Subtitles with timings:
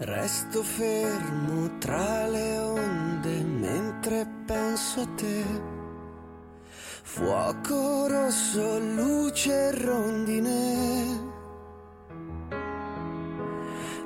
[0.00, 5.44] Resto fermo tra le onde mentre penso a te.
[7.02, 11.20] Fuoco rosso, luce rondine.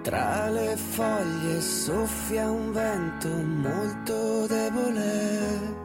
[0.00, 5.82] Tra le foglie soffia un vento molto debole.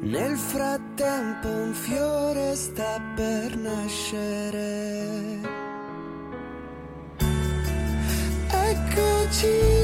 [0.00, 5.59] Nel frattempo un fiore sta per nascere.
[8.90, 9.79] could you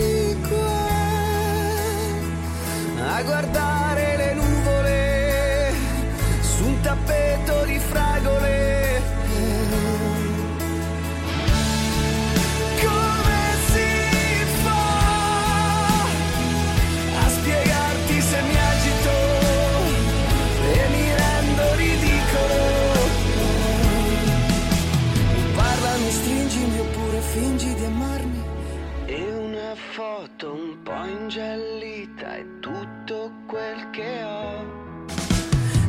[29.77, 34.65] foto un po' ingiallita è tutto quel che ho.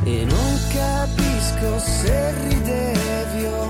[0.04, 3.67] E non capisco se ridevi o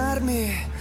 [0.00, 0.79] amarme.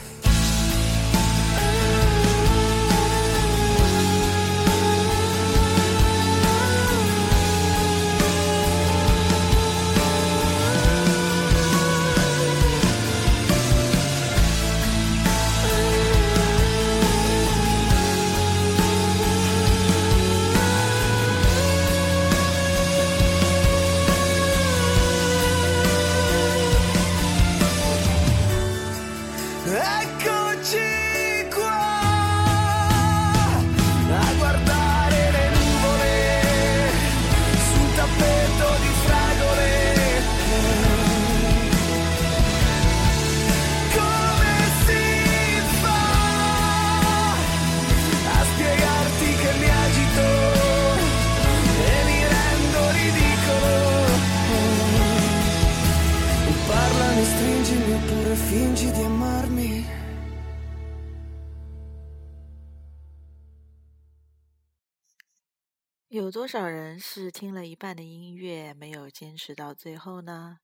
[66.09, 70.59] 有多少人是听了一半的音乐没有坚持到最后呢？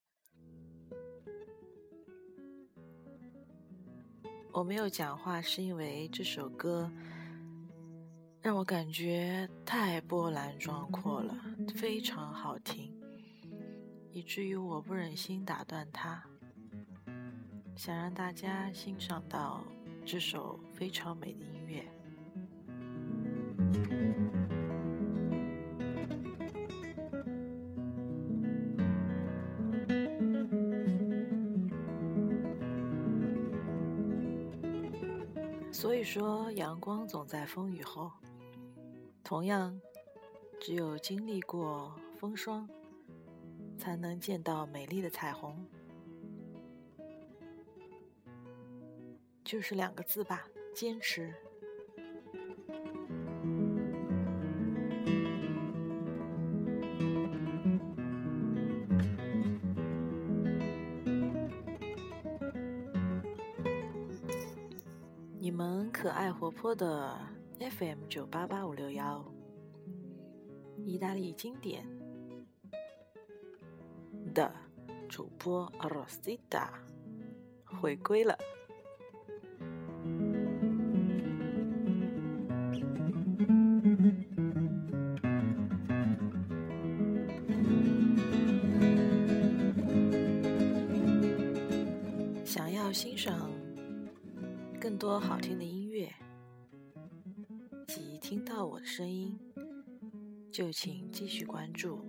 [4.51, 6.91] 我没有讲话，是因为这首歌
[8.41, 11.35] 让我感觉太波澜壮阔了，
[11.75, 12.93] 非常好听，
[14.11, 16.23] 以至于我不忍心打断它，
[17.75, 19.61] 想让大家欣赏到
[20.05, 21.85] 这首非常美的音乐。
[35.71, 38.11] 所以说，阳光总在风雨后。
[39.23, 39.79] 同样，
[40.59, 42.67] 只有经历过风霜，
[43.77, 45.63] 才能见到美丽的彩虹。
[49.45, 51.31] 就是两个字吧，坚持。
[65.39, 67.15] 你们可爱活泼的
[67.59, 69.23] FM 九八八五六幺，
[70.83, 71.87] 意大利经典
[74.33, 74.51] 的
[75.07, 76.67] 主播 Rosita
[77.63, 78.35] 回归了。
[92.95, 93.51] 欣赏
[94.79, 96.09] 更多好听的音乐，
[97.89, 99.37] 及听到我的声音，
[100.49, 101.99] 就请继续关注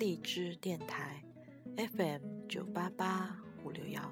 [0.00, 1.22] 荔枝电台
[1.76, 4.02] FM 九八八五六幺。